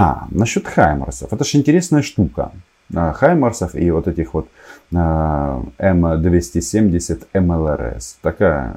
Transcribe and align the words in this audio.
А, 0.00 0.28
насчет 0.30 0.68
Хаймарсов. 0.68 1.32
Это 1.32 1.44
же 1.44 1.58
интересная 1.58 2.02
штука. 2.02 2.52
А, 2.94 3.12
Хаймарсов 3.12 3.74
и 3.74 3.90
вот 3.90 4.06
этих 4.06 4.32
вот 4.32 4.48
а, 4.94 5.60
М270 5.76 7.26
МЛРС. 7.34 8.18
Такая 8.22 8.76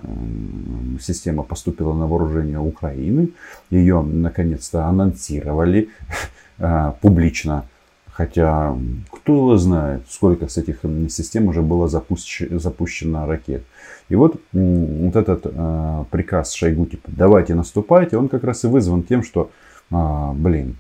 система 1.00 1.44
поступила 1.44 1.94
на 1.94 2.08
вооружение 2.08 2.58
Украины. 2.58 3.30
Ее 3.70 4.02
наконец-то 4.02 4.86
анонсировали 4.86 5.90
а, 6.58 6.96
публично. 7.02 7.66
Хотя, 8.12 8.76
кто 9.12 9.36
его 9.36 9.58
знает, 9.58 10.02
сколько 10.10 10.48
с 10.48 10.58
этих 10.58 10.80
систем 11.10 11.50
уже 11.50 11.62
было 11.62 11.88
запущено, 11.88 12.58
запущено 12.58 13.28
ракет. 13.28 13.64
И 14.10 14.16
вот, 14.16 14.42
вот 14.52 15.16
этот 15.16 15.44
приказ 16.10 16.52
Шойгу, 16.52 16.88
типа, 16.88 17.10
давайте 17.12 17.54
наступайте, 17.54 18.18
он 18.18 18.28
как 18.28 18.44
раз 18.44 18.64
и 18.64 18.68
вызван 18.68 19.04
тем, 19.04 19.24
что, 19.24 19.50
блин, 19.90 20.76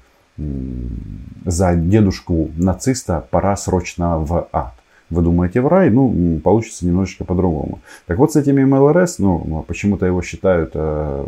за 1.46 1.76
дедушку 1.76 2.50
нациста 2.58 3.26
пора 3.32 3.56
срочно 3.56 4.20
в 4.20 4.48
ад. 4.52 4.74
Вы 5.10 5.22
думаете 5.24 5.62
в 5.62 5.68
рай? 5.68 5.90
Ну, 5.90 6.40
получится 6.44 6.86
немножечко 6.86 7.26
по-другому. 7.26 7.80
Так 8.06 8.18
вот, 8.18 8.32
с 8.32 8.38
этими 8.38 8.64
МЛРС, 8.64 9.20
ну, 9.20 9.66
почему-то 9.68 10.06
его 10.06 10.22
считают 10.22 10.72
э, 10.74 11.26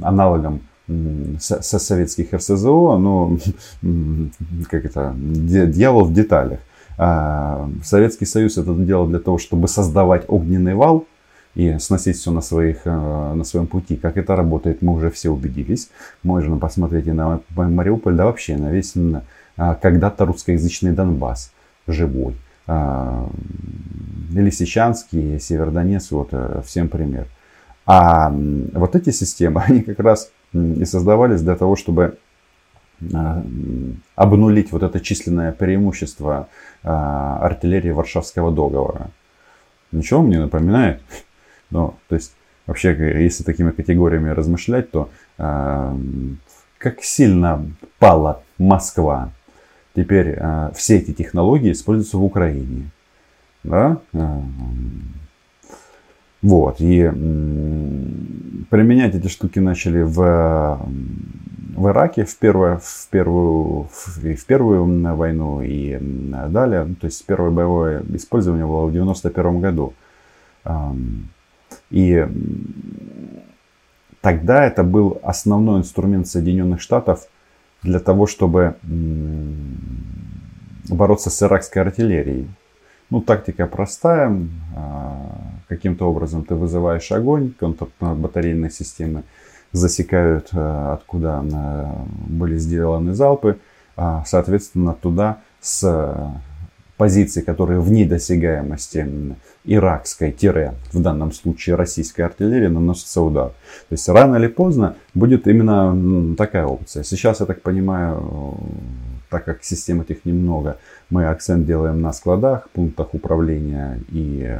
аналогом 0.00 0.60
со, 1.38 1.62
со 1.62 1.78
советских 1.78 2.32
РСЗО, 2.32 2.96
но 2.98 3.36
как 4.70 4.84
это, 4.84 5.14
дьявол 5.16 6.04
в 6.04 6.12
деталях. 6.14 6.60
А, 6.98 7.68
Советский 7.82 8.26
Союз 8.26 8.58
это 8.58 8.74
делал 8.74 9.06
для 9.06 9.18
того, 9.18 9.38
чтобы 9.38 9.68
создавать 9.68 10.24
огненный 10.28 10.74
вал, 10.74 11.06
и 11.54 11.78
сносить 11.78 12.16
все 12.16 12.30
на, 12.30 12.40
своих, 12.40 12.86
э, 12.86 12.90
на 12.90 13.44
своем 13.44 13.66
пути. 13.66 13.96
Как 13.96 14.16
это 14.16 14.36
работает, 14.36 14.82
мы 14.82 14.94
уже 14.94 15.10
все 15.10 15.30
убедились. 15.30 15.90
Можно 16.22 16.58
посмотреть 16.58 17.06
и 17.06 17.12
на 17.12 17.40
Мариуполь, 17.54 18.14
да 18.14 18.24
вообще 18.24 18.56
на 18.56 18.70
весь 18.70 18.94
а, 19.56 19.74
когда-то 19.74 20.24
русскоязычный 20.24 20.92
Донбасс 20.92 21.52
живой. 21.86 22.34
А, 22.66 23.28
Лисичанский, 24.32 25.38
Севердонецк, 25.38 26.12
вот 26.12 26.28
э, 26.32 26.62
всем 26.64 26.88
пример. 26.88 27.26
А 27.84 28.30
вот 28.72 28.96
эти 28.96 29.10
системы, 29.10 29.62
они 29.68 29.82
как 29.82 29.98
раз 29.98 30.30
и 30.54 30.84
создавались 30.86 31.42
для 31.42 31.56
того, 31.56 31.76
чтобы 31.76 32.16
а, 33.12 33.44
обнулить 34.14 34.72
вот 34.72 34.82
это 34.82 35.00
численное 35.00 35.52
преимущество 35.52 36.48
артиллерии 36.82 37.90
Варшавского 37.90 38.50
договора. 38.50 39.10
Ничего 39.92 40.22
мне 40.22 40.40
напоминает? 40.40 41.00
Ну, 41.72 41.94
то 42.08 42.14
есть, 42.14 42.34
вообще, 42.66 42.94
если 43.22 43.44
такими 43.44 43.70
категориями 43.70 44.28
размышлять, 44.28 44.90
то 44.90 45.08
э, 45.38 45.96
как 46.78 47.02
сильно 47.02 47.66
пала 47.98 48.42
Москва. 48.58 49.30
Теперь 49.96 50.36
э, 50.36 50.70
все 50.74 50.98
эти 50.98 51.12
технологии 51.12 51.72
используются 51.72 52.18
в 52.18 52.24
Украине. 52.24 52.90
Да? 53.64 53.98
Э, 54.12 54.40
вот. 56.42 56.76
И 56.80 57.08
применять 58.68 59.14
эти 59.14 59.28
штуки 59.28 59.58
начали 59.58 60.02
в, 60.02 60.78
в 61.74 61.88
Ираке 61.88 62.26
в 62.26 62.36
первую, 62.36 62.80
в, 62.82 63.08
первую, 63.10 63.88
в, 63.90 64.18
в 64.18 64.44
первую 64.44 65.16
войну 65.16 65.62
и 65.62 65.98
далее. 66.00 66.94
То 67.00 67.06
есть 67.06 67.24
первое 67.24 67.50
боевое 67.50 68.02
использование 68.12 68.66
было 68.66 68.84
в 68.86 68.92
91 68.92 69.60
году. 69.60 69.94
И 71.92 72.26
тогда 74.22 74.64
это 74.64 74.82
был 74.82 75.20
основной 75.22 75.80
инструмент 75.80 76.26
Соединенных 76.26 76.80
Штатов 76.80 77.28
для 77.82 78.00
того, 78.00 78.26
чтобы 78.26 78.76
бороться 80.88 81.28
с 81.28 81.42
иракской 81.42 81.82
артиллерией. 81.82 82.48
Ну, 83.10 83.20
тактика 83.20 83.66
простая. 83.66 84.34
А, 84.74 85.36
каким-то 85.68 86.08
образом 86.08 86.44
ты 86.46 86.54
вызываешь 86.54 87.12
огонь, 87.12 87.52
контрбатарейные 87.60 88.70
системы 88.70 89.24
засекают, 89.72 90.48
а, 90.54 90.94
откуда 90.94 91.44
а, 91.52 92.06
были 92.26 92.56
сделаны 92.56 93.12
залпы. 93.12 93.58
Соответственно, 94.24 94.94
туда 94.94 95.40
с 95.60 95.84
позиции, 96.96 97.40
которые 97.40 97.80
в 97.80 97.90
недосягаемости 97.90 99.34
иракской, 99.64 100.32
тире, 100.32 100.74
в 100.92 101.00
данном 101.00 101.32
случае 101.32 101.76
российской 101.76 102.22
артиллерии, 102.22 102.68
наносится 102.68 103.22
удар. 103.22 103.48
То 103.88 103.92
есть 103.92 104.08
рано 104.08 104.36
или 104.36 104.48
поздно 104.48 104.96
будет 105.14 105.46
именно 105.46 106.36
такая 106.36 106.66
опция. 106.66 107.02
Сейчас, 107.02 107.40
я 107.40 107.46
так 107.46 107.62
понимаю, 107.62 108.58
так 109.30 109.44
как 109.44 109.64
систем 109.64 110.00
этих 110.00 110.24
немного, 110.24 110.78
мы 111.10 111.26
акцент 111.26 111.66
делаем 111.66 112.00
на 112.00 112.12
складах, 112.12 112.68
пунктах 112.70 113.14
управления 113.14 114.00
и, 114.10 114.58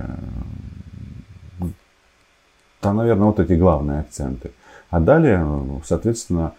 да, 2.80 2.92
наверное, 2.92 3.26
вот 3.26 3.40
эти 3.40 3.52
главные 3.52 4.00
акценты. 4.00 4.50
А 4.90 5.00
далее, 5.00 5.46
соответственно, 5.84 6.52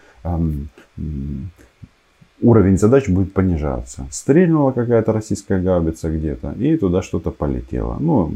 уровень 2.44 2.78
задач 2.78 3.08
будет 3.08 3.32
понижаться. 3.32 4.06
Стрельнула 4.10 4.72
какая-то 4.72 5.12
российская 5.12 5.60
гаубица 5.60 6.10
где-то, 6.10 6.52
и 6.52 6.76
туда 6.76 7.02
что-то 7.02 7.30
полетело. 7.30 7.96
Ну, 7.98 8.32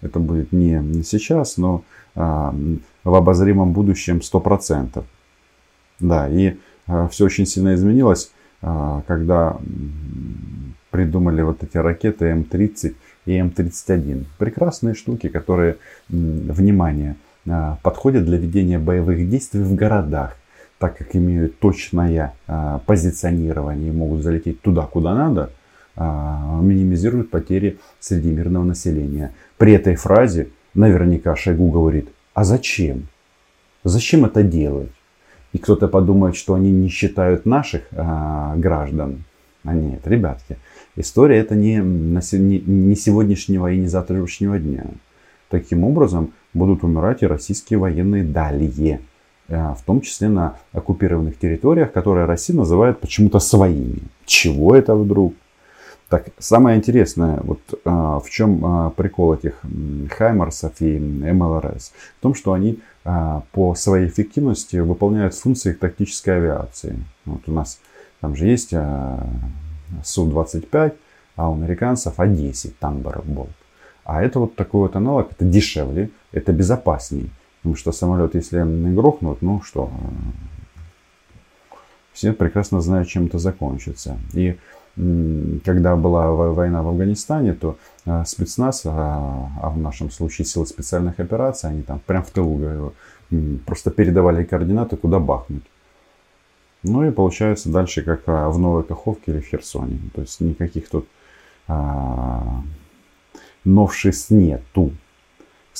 это 0.00 0.18
будет 0.20 0.52
не 0.52 1.02
сейчас, 1.02 1.56
но 1.56 1.82
а, 2.14 2.54
в 3.04 3.14
обозримом 3.14 3.72
будущем 3.72 4.18
100%. 4.18 5.02
Да, 5.98 6.28
и 6.28 6.56
а, 6.86 7.08
все 7.08 7.24
очень 7.24 7.46
сильно 7.46 7.74
изменилось, 7.74 8.30
а, 8.62 9.02
когда 9.06 9.58
придумали 10.90 11.42
вот 11.42 11.62
эти 11.62 11.76
ракеты 11.76 12.26
М-30 12.26 12.94
и 13.26 13.36
М-31. 13.36 14.24
Прекрасные 14.38 14.94
штуки, 14.94 15.28
которые, 15.28 15.76
внимание, 16.08 17.16
а, 17.48 17.78
подходят 17.82 18.24
для 18.24 18.38
ведения 18.38 18.78
боевых 18.78 19.28
действий 19.28 19.62
в 19.62 19.74
городах 19.74 20.36
так 20.80 20.96
как 20.96 21.14
имеют 21.14 21.58
точное 21.58 22.32
а, 22.46 22.80
позиционирование 22.86 23.90
и 23.90 23.92
могут 23.92 24.22
залететь 24.22 24.62
туда, 24.62 24.86
куда 24.86 25.14
надо, 25.14 25.50
а, 25.94 26.58
минимизируют 26.62 27.30
потери 27.30 27.78
среди 28.00 28.30
мирного 28.30 28.64
населения. 28.64 29.34
При 29.58 29.74
этой 29.74 29.94
фразе 29.94 30.48
наверняка 30.72 31.36
Шойгу 31.36 31.70
говорит, 31.70 32.08
а 32.32 32.44
зачем? 32.44 33.08
Зачем 33.84 34.24
это 34.24 34.42
делать? 34.42 34.90
И 35.52 35.58
кто-то 35.58 35.86
подумает, 35.86 36.34
что 36.34 36.54
они 36.54 36.72
не 36.72 36.88
считают 36.88 37.44
наших 37.44 37.82
а, 37.92 38.56
граждан. 38.56 39.24
А 39.64 39.74
нет, 39.74 40.06
ребятки, 40.06 40.56
история 40.96 41.40
это 41.40 41.54
не, 41.54 41.76
не 41.76 42.96
сегодняшнего 42.96 43.70
и 43.70 43.78
не 43.78 43.86
завтрашнего 43.86 44.58
дня. 44.58 44.86
Таким 45.50 45.84
образом 45.84 46.32
будут 46.54 46.84
умирать 46.84 47.22
и 47.22 47.26
российские 47.26 47.78
военные 47.78 48.24
далее. 48.24 49.00
Э, 49.50 49.74
в 49.74 49.82
том 49.84 50.00
числе 50.00 50.28
на 50.28 50.56
оккупированных 50.72 51.36
территориях, 51.36 51.90
которые 51.90 52.26
Россия 52.26 52.56
называет 52.56 53.00
почему-то 53.00 53.40
своими. 53.40 53.98
Чего 54.24 54.76
это 54.76 54.94
вдруг? 54.94 55.34
Так, 56.08 56.28
самое 56.38 56.76
интересное, 56.76 57.40
вот 57.42 57.60
а, 57.84 58.18
в 58.18 58.30
чем 58.30 58.64
а, 58.64 58.90
прикол 58.90 59.34
этих 59.34 59.60
Хаймарсов 60.10 60.80
и 60.80 60.98
МЛРС? 60.98 61.92
В 62.18 62.22
том, 62.22 62.34
что 62.34 62.52
они 62.52 62.80
по 63.52 63.74
своей 63.76 64.08
эффективности 64.08 64.76
выполняют 64.76 65.34
функции 65.34 65.72
тактической 65.72 66.36
авиации. 66.36 66.98
Вот 67.24 67.40
у 67.46 67.52
нас 67.52 67.80
там 68.20 68.36
же 68.36 68.46
есть 68.46 68.74
а, 68.74 69.26
Су-25, 70.04 70.92
а 71.36 71.50
у 71.50 71.54
американцев 71.54 72.20
А-10 72.20 72.74
Thunderbolt. 72.80 73.48
А 74.04 74.22
это 74.22 74.38
вот 74.40 74.54
такой 74.54 74.82
вот 74.82 74.96
аналог, 74.96 75.32
это 75.32 75.44
дешевле, 75.44 76.10
это 76.32 76.52
безопаснее. 76.52 77.30
Потому 77.62 77.76
что 77.76 77.92
самолет, 77.92 78.34
если 78.34 78.62
грохнут, 78.94 79.42
ну 79.42 79.60
что, 79.62 79.90
все 82.12 82.32
прекрасно 82.32 82.80
знают, 82.80 83.08
чем 83.08 83.26
это 83.26 83.38
закончится. 83.38 84.18
И 84.32 84.56
когда 85.64 85.96
была 85.96 86.30
война 86.32 86.82
в 86.82 86.88
Афганистане, 86.88 87.54
то 87.54 87.76
э, 88.06 88.24
спецназ, 88.26 88.82
а, 88.84 89.48
а 89.62 89.70
в 89.70 89.78
нашем 89.78 90.10
случае 90.10 90.44
силы 90.46 90.66
специальных 90.66 91.20
операций, 91.20 91.70
они 91.70 91.82
там 91.82 92.00
прям 92.00 92.22
в 92.24 92.30
тылу 92.30 92.92
просто 93.64 93.90
передавали 93.90 94.44
координаты, 94.44 94.96
куда 94.96 95.18
бахнуть. 95.18 95.62
Ну 96.82 97.06
и 97.06 97.10
получается 97.10 97.70
дальше, 97.70 98.02
как 98.02 98.22
а, 98.26 98.48
в 98.48 98.58
Новой 98.58 98.82
Каховке 98.82 99.32
или 99.32 99.40
в 99.40 99.46
Херсоне. 99.46 99.98
То 100.14 100.22
есть 100.22 100.40
никаких 100.40 100.88
тут 100.88 101.06
а, 101.68 102.62
новшеств 103.64 104.30
нету. 104.30 104.92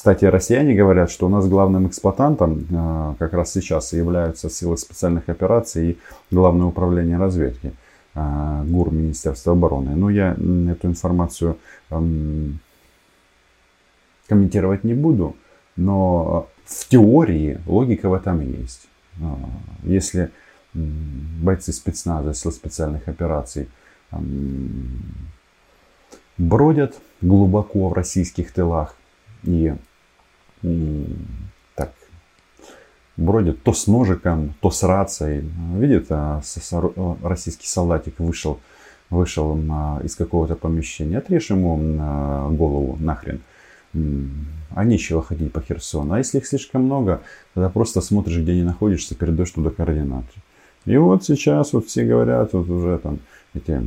Кстати, 0.00 0.24
россияне 0.24 0.74
говорят, 0.74 1.10
что 1.10 1.26
у 1.26 1.28
нас 1.28 1.46
главным 1.46 1.86
эксплуатантом 1.86 2.66
э, 2.70 3.14
как 3.18 3.34
раз 3.34 3.52
сейчас 3.52 3.92
являются 3.92 4.48
силы 4.48 4.78
специальных 4.78 5.28
операций 5.28 5.90
и 5.90 5.98
Главное 6.30 6.68
управление 6.68 7.18
разведки 7.18 7.74
э, 8.14 8.62
ГУР 8.64 8.92
Министерства 8.92 9.52
обороны. 9.52 9.94
Но 9.94 10.08
я 10.08 10.32
эту 10.32 10.86
информацию 10.86 11.58
эм, 11.90 12.60
комментировать 14.26 14.84
не 14.84 14.94
буду, 14.94 15.36
но 15.76 16.48
в 16.64 16.88
теории 16.88 17.60
логика 17.66 18.08
в 18.08 18.14
этом 18.14 18.40
есть. 18.40 18.88
Э, 19.20 19.34
если 19.82 20.30
бойцы 20.72 21.74
спецназа, 21.74 22.32
сил 22.32 22.52
специальных 22.52 23.06
операций 23.06 23.68
бродят 26.38 26.96
глубоко 27.20 27.90
в 27.90 27.92
российских 27.92 28.50
тылах 28.50 28.96
и 29.42 29.74
так 31.74 31.92
бродят 33.16 33.62
то 33.62 33.72
с 33.72 33.86
ножиком, 33.86 34.54
то 34.60 34.70
с 34.70 34.82
рацией. 34.82 35.44
Видит, 35.74 36.06
а, 36.10 36.40
российский 37.22 37.66
солдатик 37.66 38.18
вышел, 38.18 38.60
вышел 39.10 39.58
а, 39.70 40.00
из 40.02 40.16
какого-то 40.16 40.56
помещения, 40.56 41.18
отрежь 41.18 41.50
ему 41.50 41.76
голову 42.56 42.96
нахрен. 43.00 43.40
А 43.92 44.84
нечего 44.84 45.20
ходить 45.20 45.52
по 45.52 45.60
Херсону. 45.60 46.14
А 46.14 46.18
если 46.18 46.38
их 46.38 46.46
слишком 46.46 46.84
много, 46.84 47.22
тогда 47.54 47.68
просто 47.70 48.00
смотришь, 48.00 48.38
где 48.38 48.52
они 48.52 48.62
находишься, 48.62 49.16
передаешь 49.16 49.50
туда 49.50 49.70
координаты. 49.70 50.28
И 50.86 50.96
вот 50.96 51.24
сейчас 51.24 51.72
вот 51.72 51.86
все 51.86 52.04
говорят, 52.04 52.52
вот 52.52 52.68
уже 52.68 52.98
там 52.98 53.18
эти 53.52 53.82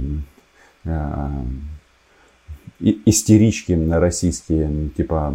э, 2.84 2.94
истерички 3.06 3.74
российские, 3.92 4.90
типа 4.96 5.34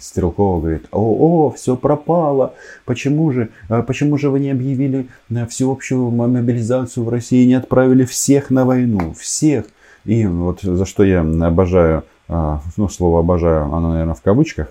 Стрелкова 0.00 0.60
говорит, 0.60 0.86
о, 0.90 1.46
о, 1.46 1.50
все 1.50 1.76
пропало, 1.76 2.54
почему 2.84 3.30
же, 3.32 3.50
э, 3.68 3.82
почему 3.82 4.18
же 4.18 4.30
вы 4.30 4.40
не 4.40 4.50
объявили 4.50 5.08
э, 5.30 5.46
всеобщую 5.46 6.10
мобилизацию 6.10 7.04
в 7.04 7.08
России, 7.08 7.46
не 7.46 7.54
отправили 7.54 8.04
всех 8.04 8.50
на 8.50 8.64
войну, 8.64 9.14
всех. 9.14 9.66
И 10.04 10.26
вот 10.26 10.62
за 10.62 10.84
что 10.84 11.04
я 11.04 11.20
обожаю 11.20 12.04
а, 12.30 12.60
ну, 12.76 12.88
слово 12.90 13.20
обожаю, 13.20 13.64
оно, 13.72 13.92
наверное, 13.92 14.14
в 14.14 14.20
кавычках, 14.20 14.68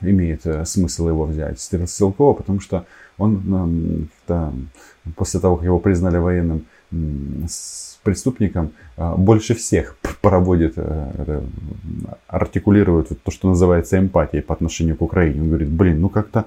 имеет 0.00 0.46
э, 0.46 0.64
смысл 0.64 1.08
его 1.08 1.24
взять, 1.24 1.60
Стрелкова, 1.60 2.34
потому 2.34 2.60
что 2.60 2.86
он 3.18 4.08
после 5.16 5.40
того, 5.40 5.56
как 5.56 5.64
его 5.64 5.78
признали 5.78 6.16
военным 6.16 6.64
преступником, 8.02 8.70
больше 8.96 9.54
всех 9.54 9.96
проводит, 10.20 10.74
э, 10.76 11.40
артикулирует 12.26 13.08
то, 13.22 13.30
что 13.30 13.48
называется 13.48 13.98
эмпатией 13.98 14.42
по 14.42 14.54
отношению 14.54 14.96
к 14.96 15.02
Украине. 15.02 15.40
Он 15.40 15.48
говорит, 15.48 15.68
блин, 15.68 16.00
ну 16.00 16.08
как-то 16.08 16.44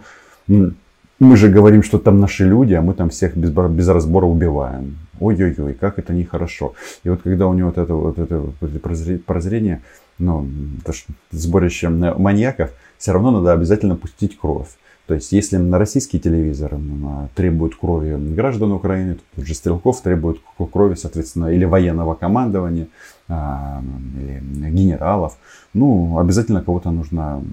мы 1.20 1.38
же 1.38 1.50
говорим, 1.50 1.82
что 1.82 1.98
там 1.98 2.20
наши 2.20 2.46
люди, 2.46 2.74
а 2.74 2.82
мы 2.82 2.94
там 2.94 3.10
всех 3.10 3.38
без, 3.38 3.50
без 3.52 3.88
разбора 3.88 4.26
убиваем. 4.26 4.98
Ой-ой-ой, 5.20 5.74
как 5.74 5.98
это 5.98 6.14
нехорошо. 6.14 6.74
И 7.04 7.10
вот 7.10 7.22
когда 7.22 7.48
у 7.48 7.54
него 7.54 7.70
вот 7.70 7.78
это, 7.78 7.94
вот 7.94 8.20
это 8.20 9.20
прозрение, 9.26 9.82
ну, 10.20 10.48
сборище 11.32 11.90
маньяков, 11.90 12.72
все 12.98 13.14
равно 13.14 13.32
надо 13.32 13.54
обязательно 13.54 13.96
пустить 13.96 14.38
кровь. 14.38 14.68
То 15.08 15.14
есть, 15.14 15.32
если 15.32 15.58
на 15.58 15.78
российский 15.78 16.20
телевизор 16.20 16.78
требуют 17.36 17.76
крови 17.76 18.16
граждан 18.34 18.72
Украины, 18.72 19.16
то 19.16 19.22
тут 19.36 19.46
же 19.46 19.54
Стрелков 19.54 20.02
требует 20.02 20.40
крови, 20.72 20.96
соответственно, 20.96 21.48
или 21.54 21.64
военного 21.64 22.16
командования, 22.16 22.88
а, 23.28 23.84
или 24.20 24.70
генералов. 24.72 25.38
Ну, 25.74 26.18
обязательно 26.18 26.64
кого-то 26.64 26.90
нужно, 26.90 27.44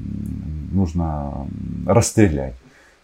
нужно 0.72 1.46
расстрелять. 1.86 2.54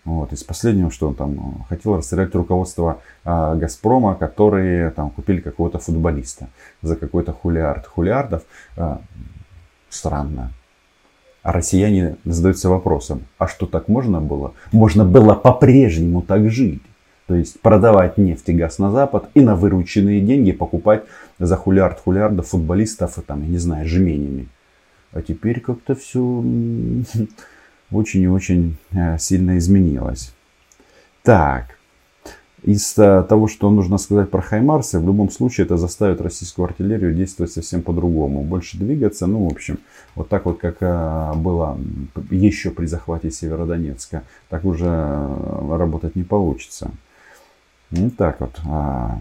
Вот. 0.04 0.32
Из 0.32 0.42
последнего, 0.42 0.90
что 0.90 1.08
он 1.08 1.14
там 1.14 1.66
хотел 1.68 1.96
расстрелять 1.96 2.34
руководство 2.34 3.02
а, 3.24 3.54
Газпрома, 3.56 4.14
которые 4.14 4.90
там 4.90 5.10
купили 5.10 5.40
какого-то 5.40 5.78
футболиста 5.78 6.48
за 6.80 6.96
какой-то 6.96 7.34
хулиард. 7.34 7.86
Хулиардов 7.86 8.42
а, 8.78 9.02
странно. 9.90 10.52
А 11.48 11.52
россияне 11.52 12.16
задаются 12.26 12.68
вопросом, 12.68 13.22
а 13.38 13.48
что 13.48 13.64
так 13.64 13.88
можно 13.88 14.20
было? 14.20 14.52
Можно 14.70 15.06
было 15.06 15.32
по-прежнему 15.32 16.20
так 16.20 16.50
жить. 16.50 16.82
То 17.26 17.34
есть 17.34 17.58
продавать 17.62 18.18
нефть 18.18 18.50
и 18.50 18.52
газ 18.52 18.78
на 18.78 18.90
Запад 18.90 19.30
и 19.32 19.40
на 19.40 19.56
вырученные 19.56 20.20
деньги 20.20 20.52
покупать 20.52 21.04
за 21.38 21.56
хулиард 21.56 22.00
хулиардов 22.00 22.48
футболистов, 22.48 23.18
там, 23.26 23.40
я 23.44 23.48
не 23.48 23.56
знаю, 23.56 23.88
жменями. 23.88 24.48
А 25.12 25.22
теперь 25.22 25.60
как-то 25.60 25.94
все 25.94 26.20
очень 27.90 28.20
и 28.20 28.28
очень 28.28 28.76
э, 28.92 29.16
сильно 29.16 29.56
изменилось. 29.56 30.34
Так, 31.22 31.77
из 32.62 32.92
того, 32.92 33.48
что 33.48 33.70
нужно 33.70 33.98
сказать 33.98 34.30
про 34.30 34.42
Хаймарсы, 34.42 34.98
в 34.98 35.06
любом 35.06 35.30
случае 35.30 35.64
это 35.64 35.76
заставит 35.76 36.20
российскую 36.20 36.66
артиллерию 36.66 37.14
действовать 37.14 37.52
совсем 37.52 37.82
по-другому. 37.82 38.42
Больше 38.42 38.78
двигаться, 38.78 39.26
ну, 39.26 39.48
в 39.48 39.52
общем, 39.52 39.78
вот 40.14 40.28
так 40.28 40.44
вот, 40.44 40.58
как 40.58 40.78
э, 40.80 41.32
было 41.36 41.78
еще 42.30 42.70
при 42.70 42.86
захвате 42.86 43.30
Северодонецка, 43.30 44.24
так 44.48 44.64
уже 44.64 44.86
работать 45.70 46.16
не 46.16 46.24
получится. 46.24 46.90
Вот 47.90 48.16
так 48.16 48.40
вот. 48.40 48.60
А, 48.66 49.18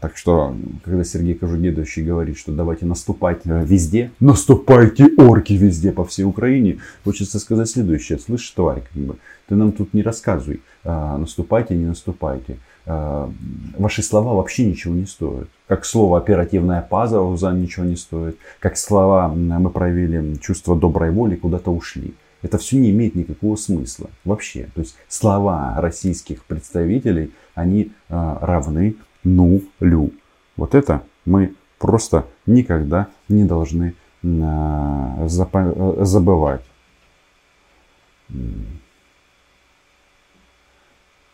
так 0.00 0.16
что, 0.16 0.54
когда 0.82 1.04
Сергей 1.04 1.34
Кожугедович 1.34 1.98
говорит, 1.98 2.38
что 2.38 2.50
давайте 2.52 2.86
наступать 2.86 3.42
э, 3.44 3.64
везде, 3.64 4.10
наступайте 4.18 5.08
орки 5.18 5.52
везде 5.52 5.92
по 5.92 6.04
всей 6.04 6.24
Украине, 6.24 6.78
хочется 7.04 7.38
сказать 7.38 7.68
следующее. 7.68 8.18
Слышь, 8.18 8.50
тварь, 8.50 8.82
как 8.92 9.02
бы, 9.02 9.16
ты 9.46 9.56
нам 9.56 9.72
тут 9.72 9.92
не 9.92 10.02
рассказывай, 10.02 10.62
а, 10.84 11.18
наступайте, 11.18 11.74
не 11.76 11.84
наступайте. 11.84 12.56
А, 12.86 13.30
ваши 13.76 14.02
слова 14.02 14.34
вообще 14.34 14.64
ничего 14.64 14.94
не 14.94 15.06
стоят. 15.06 15.48
Как 15.68 15.84
слово 15.84 16.16
оперативная 16.16 16.80
паза 16.80 17.20
ничего 17.52 17.84
не 17.84 17.96
стоит. 17.96 18.38
Как 18.58 18.78
слова 18.78 19.28
мы 19.28 19.68
проявили 19.68 20.36
чувство 20.36 20.76
доброй 20.76 21.10
воли, 21.10 21.36
куда-то 21.36 21.70
ушли. 21.70 22.14
Это 22.42 22.58
все 22.58 22.76
не 22.76 22.90
имеет 22.90 23.14
никакого 23.14 23.54
смысла 23.54 24.10
вообще. 24.24 24.68
То 24.74 24.80
есть 24.80 24.96
слова 25.08 25.74
российских 25.78 26.44
представителей, 26.44 27.32
они 27.54 27.92
э, 28.08 28.36
равны 28.40 28.96
нулю. 29.22 30.12
Вот 30.56 30.74
это 30.74 31.04
мы 31.24 31.54
просто 31.78 32.26
никогда 32.46 33.08
не 33.28 33.44
должны 33.44 33.94
э, 34.22 35.28
забывать. 35.28 36.64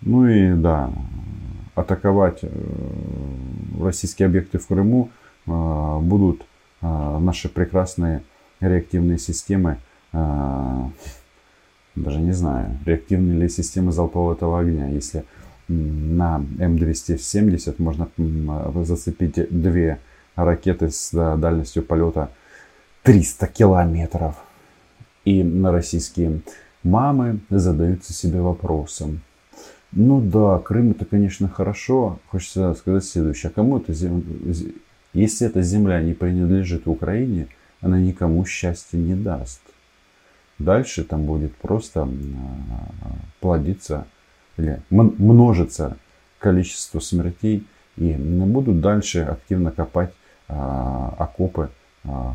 Ну 0.00 0.26
и 0.26 0.52
да, 0.52 0.90
атаковать 1.74 2.40
э, 2.42 2.48
российские 3.80 4.26
объекты 4.26 4.58
в 4.58 4.66
Крыму 4.66 5.10
будут 5.46 6.44
наши 6.82 7.48
прекрасные 7.48 8.22
реактивные 8.60 9.16
системы 9.16 9.78
даже 10.12 12.20
не 12.20 12.32
знаю, 12.32 12.78
реактивные 12.84 13.40
ли 13.40 13.48
системы 13.48 13.92
залпового 13.92 14.60
огня. 14.60 14.88
Если 14.88 15.24
на 15.68 16.44
М270 16.58 17.74
можно 17.78 18.08
зацепить 18.84 19.48
две 19.50 19.98
ракеты 20.34 20.90
с 20.90 21.10
дальностью 21.36 21.82
полета 21.82 22.30
300 23.02 23.46
километров. 23.48 24.36
И 25.24 25.42
на 25.42 25.72
российские 25.72 26.40
мамы 26.82 27.40
задаются 27.50 28.12
себе 28.12 28.40
вопросом. 28.40 29.20
Ну 29.92 30.20
да, 30.20 30.58
Крым 30.58 30.92
это, 30.92 31.04
конечно, 31.04 31.48
хорошо. 31.48 32.18
Хочется 32.28 32.74
сказать 32.74 33.04
следующее. 33.04 33.50
А 33.50 33.54
кому 33.54 33.78
это 33.78 33.92
земля? 33.92 34.22
Если 35.12 35.46
эта 35.46 35.62
земля 35.62 36.00
не 36.02 36.14
принадлежит 36.14 36.86
Украине, 36.86 37.48
она 37.80 37.98
никому 37.98 38.44
счастья 38.44 38.96
не 38.96 39.14
даст. 39.14 39.60
Дальше 40.58 41.04
там 41.04 41.24
будет 41.24 41.54
просто 41.56 42.02
а, 42.02 42.06
плодиться 43.40 44.06
или 44.56 44.80
множиться 44.90 45.96
количество 46.38 46.98
смертей 47.00 47.66
и 47.96 48.12
будут 48.14 48.80
дальше 48.80 49.20
активно 49.20 49.70
копать 49.70 50.10
а, 50.48 51.14
окопы 51.18 51.70
а, 52.04 52.34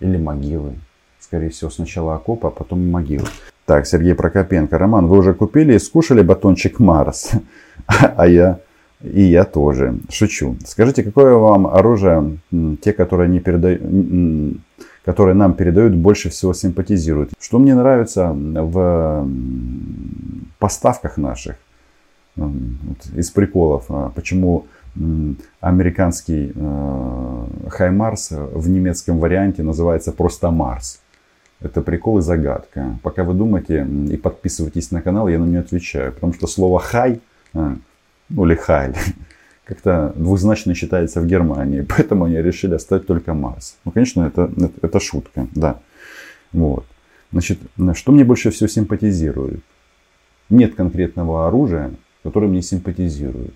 или 0.00 0.16
могилы. 0.16 0.74
Скорее 1.20 1.50
всего, 1.50 1.70
сначала 1.70 2.16
окопы, 2.16 2.48
а 2.48 2.50
потом 2.50 2.88
могилы. 2.90 3.26
Так, 3.64 3.86
Сергей 3.86 4.14
Прокопенко. 4.14 4.78
Роман, 4.78 5.06
вы 5.06 5.18
уже 5.18 5.34
купили 5.34 5.74
и 5.74 5.78
скушали 5.78 6.22
батончик 6.22 6.78
Марс? 6.78 7.32
А 8.16 8.26
я 8.26 8.58
и 9.02 9.22
я 9.22 9.44
тоже. 9.44 9.98
Шучу. 10.10 10.56
Скажите, 10.64 11.02
какое 11.02 11.34
вам 11.34 11.66
оружие, 11.66 12.38
те, 12.82 12.92
которые 12.92 13.28
не 13.28 13.40
передают, 13.40 13.82
которые 15.06 15.36
нам 15.36 15.54
передают, 15.54 15.94
больше 15.94 16.28
всего 16.30 16.52
симпатизируют. 16.52 17.30
Что 17.40 17.60
мне 17.60 17.76
нравится 17.76 18.32
в 18.34 19.26
поставках 20.58 21.16
наших, 21.16 21.56
из 23.14 23.30
приколов, 23.30 23.84
а, 23.88 24.10
почему 24.10 24.66
американский 25.60 26.52
э, 26.54 27.44
Хаймарс 27.68 28.30
в 28.30 28.68
немецком 28.68 29.18
варианте 29.18 29.62
называется 29.62 30.10
просто 30.10 30.50
Марс. 30.50 31.00
Это 31.60 31.82
прикол 31.82 32.18
и 32.18 32.22
загадка. 32.22 32.98
Пока 33.02 33.22
вы 33.22 33.34
думаете 33.34 33.86
и 34.10 34.16
подписывайтесь 34.16 34.90
на 34.90 35.02
канал, 35.02 35.28
я 35.28 35.38
на 35.38 35.44
нее 35.44 35.60
отвечаю. 35.60 36.12
Потому 36.12 36.32
что 36.32 36.46
слово 36.46 36.80
хай, 36.80 37.20
а, 37.52 37.76
ну 38.30 38.46
или 38.46 38.54
хайль, 38.54 38.96
как-то 39.66 40.12
двузначно 40.14 40.74
считается 40.74 41.20
в 41.20 41.26
Германии, 41.26 41.80
поэтому 41.88 42.24
они 42.24 42.36
решили 42.36 42.74
оставить 42.74 43.06
только 43.06 43.34
Марс. 43.34 43.76
Ну, 43.84 43.92
конечно, 43.92 44.22
это, 44.22 44.50
это, 44.56 44.72
это 44.82 45.00
шутка, 45.00 45.48
да. 45.54 45.80
Вот. 46.52 46.86
Значит, 47.32 47.58
что 47.94 48.12
мне 48.12 48.24
больше 48.24 48.50
всего 48.50 48.68
симпатизирует? 48.68 49.60
Нет 50.48 50.76
конкретного 50.76 51.48
оружия, 51.48 51.92
которые 52.22 52.48
мне 52.48 52.62
симпатизируют. 52.62 53.54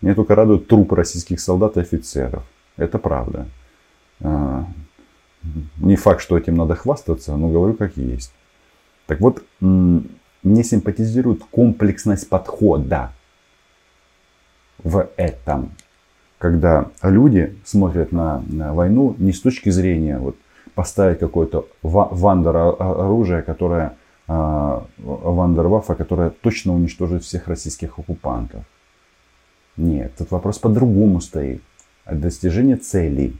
Меня 0.00 0.14
только 0.14 0.34
радуют 0.34 0.66
трупы 0.68 0.96
российских 0.96 1.40
солдат 1.40 1.76
и 1.76 1.80
офицеров. 1.80 2.44
Это 2.76 2.98
правда. 2.98 3.46
А, 4.20 4.66
не 5.76 5.96
факт, 5.96 6.22
что 6.22 6.38
этим 6.38 6.56
надо 6.56 6.74
хвастаться, 6.74 7.36
но 7.36 7.50
говорю 7.50 7.74
как 7.74 7.96
есть. 7.96 8.32
Так 9.06 9.20
вот, 9.20 9.44
мне 9.60 10.64
симпатизирует 10.64 11.42
комплексность 11.50 12.28
подхода 12.28 13.12
в 14.82 15.08
этом. 15.16 15.72
Когда 16.38 16.86
люди 17.02 17.56
смотрят 17.64 18.12
на, 18.12 18.42
войну 18.48 19.14
не 19.18 19.32
с 19.32 19.40
точки 19.40 19.70
зрения 19.70 20.18
вот, 20.18 20.36
поставить 20.74 21.18
какое-то 21.18 21.66
вандер 21.82 22.56
оружие, 22.56 23.42
которое 23.42 23.96
а, 24.28 24.84
вандерваффа, 24.98 25.94
которое 25.94 26.30
точно 26.30 26.74
уничтожит 26.74 27.24
всех 27.24 27.48
российских 27.48 27.98
оккупантов. 27.98 28.62
Нет, 29.76 30.12
тут 30.18 30.30
вопрос 30.30 30.58
по-другому 30.58 31.20
стоит. 31.20 31.62
Достижение 32.04 32.76
целей. 32.76 33.36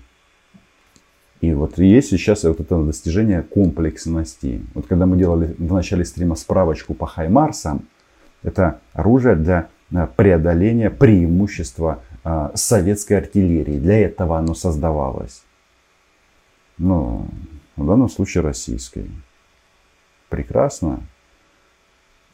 И 1.40 1.52
вот 1.52 1.78
есть 1.78 2.08
сейчас 2.08 2.44
вот 2.44 2.60
это 2.60 2.82
достижение 2.82 3.42
комплексности. 3.42 4.62
Вот 4.74 4.86
когда 4.86 5.06
мы 5.06 5.16
делали 5.16 5.54
в 5.58 5.72
начале 5.72 6.04
стрима 6.04 6.36
справочку 6.36 6.94
по 6.94 7.06
Хаймарсам, 7.06 7.86
это 8.42 8.80
оружие 8.92 9.36
для 9.36 9.68
преодоления 10.16 10.90
преимущества 10.90 12.02
э, 12.24 12.50
советской 12.54 13.14
артиллерии. 13.14 13.78
Для 13.78 13.98
этого 14.00 14.38
оно 14.38 14.54
создавалось. 14.54 15.42
Ну, 16.78 17.26
в 17.76 17.86
данном 17.86 18.08
случае 18.08 18.42
российской. 18.42 19.10
Прекрасно. 20.28 21.00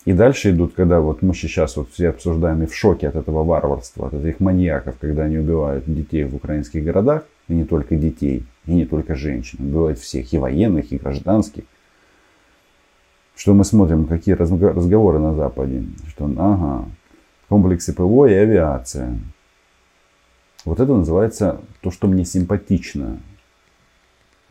И 0.05 0.13
дальше 0.13 0.51
идут, 0.51 0.75
когда 0.75 1.01
вот 1.01 1.23
мы 1.23 1.35
сейчас 1.35 1.77
вот 1.77 1.91
все 1.91 2.11
обсуждаем 2.11 2.63
и 2.63 2.67
в 2.67 2.75
шоке 2.75 3.09
от 3.09 3.17
этого 3.17 3.43
варварства, 3.43 4.09
от 4.09 4.15
этих 4.15 4.39
маньяков, 4.41 4.97
когда 5.01 5.25
они 5.25 5.39
убивают 5.39 5.85
детей 5.87 6.25
в 6.25 6.35
украинских 6.35 6.85
городах, 6.85 7.25
и 7.49 7.55
не 7.55 7.65
только 7.65 7.97
детей, 7.97 8.45
и 8.67 8.75
не 8.75 8.85
только 8.85 9.15
женщин, 9.15 9.59
убивают 9.61 9.99
всех, 9.99 10.31
и 10.33 10.39
военных, 10.39 10.93
и 10.93 10.99
гражданских. 10.99 11.65
Что 13.35 13.55
мы 13.55 13.65
смотрим, 13.65 14.05
какие 14.07 14.35
разговоры 14.35 15.19
на 15.19 15.35
Западе, 15.35 15.85
что 16.09 16.27
ага, 16.37 16.85
комплексы 17.49 17.93
ПВО 17.93 18.27
и 18.27 18.35
авиация. 18.35 19.19
Вот 20.65 20.81
это 20.81 20.95
называется 20.95 21.61
то, 21.81 21.91
что 21.91 22.07
мне 22.07 22.25
симпатично. 22.25 23.21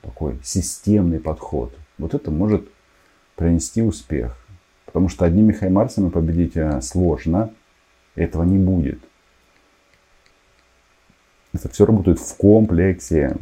Такой 0.02 0.40
системный 0.44 1.20
подход. 1.20 1.76
Вот 1.98 2.14
это 2.14 2.30
может 2.30 2.68
принести 3.36 3.82
успех. 3.82 4.38
Потому 4.86 5.10
что 5.10 5.26
одними 5.26 5.54
хаймарсами 5.54 6.10
победить 6.10 6.56
э, 6.56 6.82
сложно. 6.82 7.52
Этого 8.16 8.44
не 8.44 8.58
будет. 8.58 9.00
Это 11.52 11.70
все 11.70 11.86
работает 11.86 12.20
в 12.20 12.38
комплексе. 12.38 13.38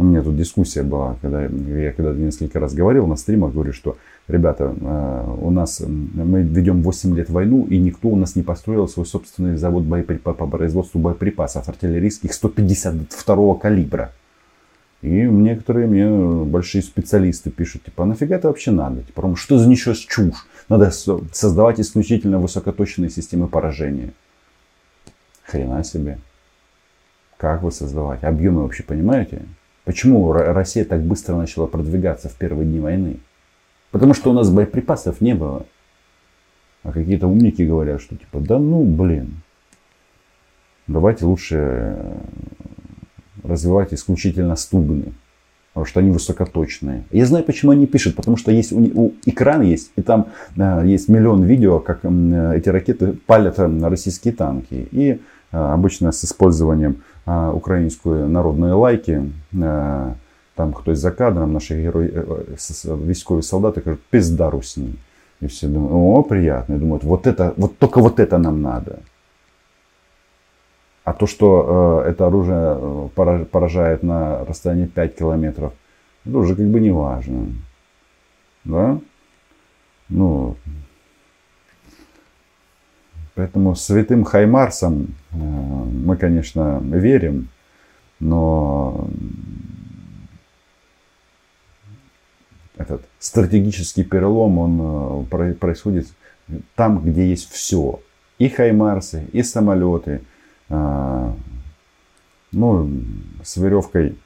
У 0.00 0.02
меня 0.02 0.22
тут 0.22 0.34
дискуссия 0.34 0.82
была, 0.82 1.18
когда 1.20 1.42
я 1.42 1.92
когда 1.92 2.14
несколько 2.14 2.58
раз 2.58 2.72
говорил 2.72 3.06
на 3.06 3.16
стримах, 3.16 3.52
говорю, 3.52 3.74
что, 3.74 3.98
ребята, 4.28 4.74
э, 4.74 5.34
у 5.42 5.50
нас, 5.50 5.82
мы 5.86 6.40
ведем 6.40 6.80
8 6.80 7.14
лет 7.14 7.28
войну, 7.28 7.66
и 7.66 7.76
никто 7.76 8.08
у 8.08 8.16
нас 8.16 8.34
не 8.34 8.42
построил 8.42 8.88
свой 8.88 9.04
собственный 9.04 9.58
завод 9.58 9.82
боеприпа, 9.82 10.32
по 10.32 10.46
производству 10.46 10.98
боеприпасов 10.98 11.68
артиллерийских 11.68 12.32
152 12.32 13.54
калибра. 13.56 14.12
И 15.02 15.08
некоторые 15.10 15.86
мне 15.86 16.44
большие 16.46 16.80
специалисты 16.80 17.50
пишут, 17.50 17.84
типа, 17.84 18.04
а 18.04 18.06
нафига 18.06 18.36
это 18.36 18.48
вообще 18.48 18.70
надо? 18.70 19.02
Типа, 19.02 19.36
что 19.36 19.58
за 19.58 19.68
ничего 19.68 19.92
чушь? 19.92 20.46
Надо 20.70 20.90
создавать 20.90 21.78
исключительно 21.78 22.38
высокоточные 22.38 23.10
системы 23.10 23.48
поражения. 23.48 24.14
Хрена 25.44 25.84
себе. 25.84 26.18
Как 27.36 27.62
вы 27.62 27.70
создавать? 27.70 28.24
Объемы 28.24 28.62
вообще 28.62 28.82
понимаете? 28.82 29.42
Почему 29.84 30.32
Россия 30.32 30.84
так 30.84 31.02
быстро 31.02 31.36
начала 31.36 31.66
продвигаться 31.66 32.28
в 32.28 32.34
первые 32.34 32.66
дни 32.66 32.80
войны? 32.80 33.16
Потому 33.90 34.14
что 34.14 34.30
у 34.30 34.32
нас 34.32 34.50
боеприпасов 34.50 35.20
не 35.20 35.34
было. 35.34 35.66
А 36.82 36.92
какие-то 36.92 37.26
умники 37.26 37.62
говорят, 37.62 38.00
что 38.00 38.16
типа, 38.16 38.40
да 38.40 38.58
ну 38.58 38.84
блин, 38.84 39.42
давайте 40.86 41.24
лучше 41.24 41.96
развивать 43.42 43.92
исключительно 43.92 44.56
стубны. 44.56 45.12
Потому 45.72 45.86
что 45.86 46.00
они 46.00 46.10
высокоточные. 46.10 47.04
Я 47.10 47.26
знаю, 47.26 47.44
почему 47.44 47.70
они 47.70 47.86
пишут. 47.86 48.16
Потому 48.16 48.36
что 48.36 48.50
есть 48.50 48.72
у, 48.72 48.78
у 48.78 49.12
экран 49.24 49.62
есть, 49.62 49.92
и 49.94 50.02
там 50.02 50.26
э, 50.56 50.82
есть 50.84 51.08
миллион 51.08 51.44
видео, 51.44 51.78
как 51.78 52.00
э, 52.02 52.52
эти 52.56 52.68
ракеты 52.68 53.12
палят 53.26 53.58
э, 53.58 53.88
российские 53.88 54.34
танки. 54.34 54.88
И 54.90 55.10
э, 55.10 55.18
обычно 55.52 56.10
с 56.10 56.24
использованием 56.24 57.02
э, 57.26 57.50
украинской 57.54 58.28
народной 58.28 58.72
лайки. 58.72 59.32
Э, 59.52 60.14
там 60.54 60.72
кто 60.72 60.94
за 60.94 61.10
кадром, 61.10 61.52
наши 61.52 61.82
герои, 61.82 62.08
э, 62.08 62.54
э, 62.54 63.06
військові 63.06 63.42
солдаты 63.42 63.80
говорят, 63.84 64.00
пизда 64.10 64.50
русни. 64.50 64.94
И 65.40 65.46
все 65.46 65.68
думают, 65.68 65.92
о, 65.94 66.22
приятно. 66.22 66.74
И 66.74 66.78
думают, 66.78 67.04
вот 67.04 67.26
это, 67.26 67.54
вот 67.56 67.78
только 67.78 68.00
вот 68.00 68.20
это 68.20 68.38
нам 68.38 68.62
надо. 68.62 68.98
А 71.04 71.12
то, 71.12 71.26
что 71.26 72.02
э, 72.04 72.10
это 72.10 72.26
оружие 72.26 72.76
э, 72.78 73.44
поражает 73.50 74.02
на 74.02 74.44
расстоянии 74.44 74.86
5 74.86 75.16
километров, 75.16 75.72
это 76.26 76.38
уже 76.38 76.54
как 76.54 76.66
бы 76.66 76.78
не 76.80 76.90
важно. 76.90 77.46
Да? 78.64 78.98
Ну, 80.08 80.56
поэтому 83.34 83.74
святым 83.74 84.24
Хаймарсам 84.24 85.14
э, 85.32 85.36
мы, 85.36 86.16
конечно, 86.16 86.80
верим, 86.82 87.48
но 88.18 89.08
этот 92.76 93.02
стратегический 93.18 94.04
перелом, 94.04 94.58
он 94.58 95.24
э, 95.24 95.54
происходит 95.54 96.08
там, 96.74 97.02
где 97.04 97.28
есть 97.28 97.50
все. 97.50 98.00
И 98.38 98.48
Хаймарсы, 98.48 99.26
и 99.32 99.42
самолеты, 99.42 100.22
а, 100.70 101.34
ну, 102.52 102.90
с 103.42 103.56
веревкой 103.56 104.16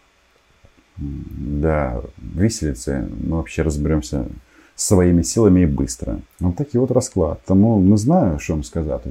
да, 0.96 2.00
виселицы 2.18 3.08
мы 3.24 3.38
вообще 3.38 3.62
разберемся 3.62 4.26
своими 4.76 5.24
силами 5.24 5.60
і 5.60 5.66
быстро. 5.66 6.16
Вот 6.40 6.56
такий 6.56 6.80
от 6.80 6.90
розклад. 6.90 7.38
Тому 7.46 7.80
не 7.80 7.96
знаю, 7.96 8.38
що 8.38 8.52
вам 8.52 8.64
сказати. 8.64 9.10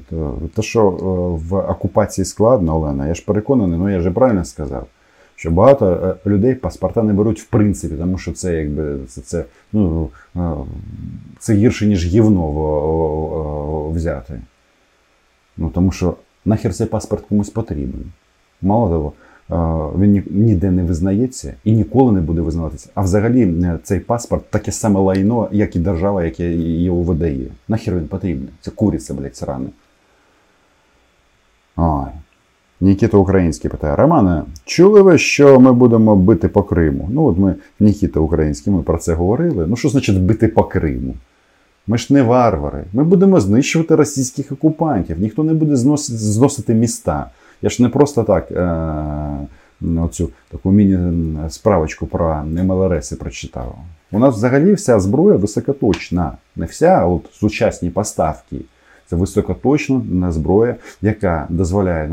Те, 0.56 0.62
що 0.62 0.90
в 1.50 1.60
окупації 1.60 2.26
складно, 2.26 2.76
Олена, 2.76 3.08
я 3.08 3.14
ж 3.14 3.26
переконаний, 3.26 3.80
ну 3.80 3.90
я 3.90 4.00
ж 4.00 4.12
правильно 4.12 4.46
сказав, 4.46 4.88
що 5.36 5.52
багато 5.52 6.16
людей 6.26 6.56
паспорта 6.56 7.04
не 7.04 7.14
беруть 7.14 7.42
в 7.42 7.46
принципі, 7.46 7.96
тому 7.96 8.18
що 8.18 8.32
це 8.32 8.56
якби 8.56 8.98
це, 9.08 9.22
це, 9.22 9.46
ну, 9.74 10.10
це 11.40 11.54
гірше, 11.54 11.88
ніж 11.88 12.06
гівно 12.06 13.92
взяти. 13.94 14.42
Ну, 15.58 15.70
Тому 15.70 15.92
що 15.92 16.16
нахер 16.46 16.74
цей 16.74 16.88
паспорт 16.88 17.26
комусь 17.26 17.50
потрібен. 17.50 18.12
Мало 18.62 18.90
того, 18.90 19.14
він 20.00 20.24
ніде 20.30 20.72
не 20.72 20.84
визнається 20.84 21.54
і 21.64 21.72
ніколи 21.72 22.12
не 22.12 22.22
буде 22.22 22.42
визнаватися. 22.42 22.90
А 22.96 23.02
взагалі 23.02 23.42
е, 23.42 23.80
цей 23.84 24.00
паспорт 24.00 24.50
таке 24.50 24.72
саме 24.72 25.00
лайно, 25.00 25.48
як 25.52 25.76
і 25.76 25.80
держава, 25.80 26.24
яка 26.24 26.44
його 26.44 27.02
видає. 27.02 27.48
Нахер 27.68 27.96
він 27.96 28.08
потрібен? 28.08 28.48
Це 28.62 28.72
куриця, 28.72 29.14
блядь, 29.14 29.36
срана. 29.36 29.66
Ой. 31.78 32.08
Нікіта 32.82 33.18
Український 33.18 33.72
питає, 33.72 33.96
Романе, 33.96 34.44
чули 34.66 35.02
ви, 35.02 35.18
що 35.18 35.60
ми 35.60 35.74
будемо 35.74 36.16
бити 36.16 36.48
по 36.48 36.64
Криму? 36.64 37.10
Ну, 37.12 37.26
от 37.26 37.38
ми, 37.38 37.56
Нікіта 37.80 38.20
Український, 38.20 38.74
ми 38.74 38.82
про 38.82 38.98
це 38.98 39.14
говорили. 39.14 39.66
Ну, 39.68 39.76
що 39.76 39.90
значить 39.90 40.22
бити 40.22 40.48
по 40.48 40.64
Криму? 40.64 41.14
Ми 41.88 41.98
ж 41.98 42.14
не 42.14 42.22
варвари. 42.22 42.84
Ми 42.94 43.04
будемо 43.04 43.40
знищувати 43.40 43.96
російських 43.96 44.52
окупантів. 44.52 45.20
Ніхто 45.20 45.44
не 45.44 45.54
буде 45.54 45.76
зносити, 45.76 46.18
зносити 46.18 46.74
міста. 46.74 47.30
Я 47.62 47.70
ж 47.70 47.84
не 47.84 47.90
просто 47.90 48.24
так 48.24 48.52
е, 48.52 50.00
оцю 50.02 50.30
таку 50.52 50.72
міні-справочку 50.72 52.08
про 52.08 52.44
МЛРС 52.46 53.12
прочитав. 53.12 53.76
У 54.12 54.20
нас 54.20 54.36
взагалі 54.36 54.74
вся 54.74 55.00
зброя 55.00 55.38
високоточна. 55.38 56.38
Не 56.56 56.66
вся, 56.66 56.88
а 56.88 57.06
от 57.06 57.30
сучасні 57.34 57.90
поставки. 57.90 58.58
Це 59.06 59.16
високоточна 59.16 60.32
зброя, 60.32 60.76
яка 61.02 61.48
дозволяє 61.50 62.12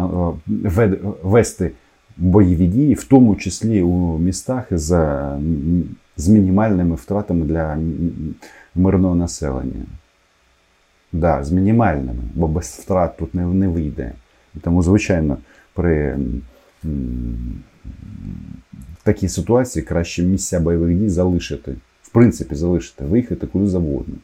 вести 1.23 1.71
бойові 2.17 2.67
дії, 2.67 2.95
в 2.95 3.05
тому 3.05 3.37
числі 3.37 3.83
у 3.83 4.19
містах 4.19 4.65
з, 4.71 5.19
з 6.17 6.29
мінімальними 6.29 6.95
втратами 6.95 7.47
для 7.47 7.79
мирного 8.75 9.15
населення. 9.15 9.85
Да, 11.13 11.45
з 11.45 11.53
мінімальними, 11.53 12.23
бо 12.35 12.49
без 12.49 12.67
втрат 12.67 13.17
тут 13.17 13.35
не, 13.35 13.47
не 13.47 13.69
вийде. 13.69 14.13
Тому, 14.62 14.84
звичайно, 14.84 15.38
при 15.74 16.18
в 19.00 19.04
такій 19.04 19.30
ситуації 19.30 19.86
краще 19.86 20.24
місця 20.24 20.60
бойових 20.60 20.98
дій 20.98 21.10
залишити. 21.10 21.75
В 22.02 22.10
принципі, 22.10 22.56
залишити, 22.56 23.06
виїхати 23.06 23.48
куди 23.48 23.68
завгодно. 23.68 24.16